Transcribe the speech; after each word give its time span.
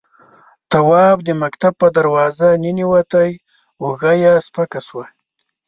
تواب 0.71 1.17
د 1.27 1.29
مکتب 1.43 1.73
په 1.81 1.87
دروازه 1.97 2.47
ننوت، 2.63 3.11
اوږه 3.81 4.13
يې 4.23 4.33
سپکه 4.45 4.79
شوه. 4.87 5.05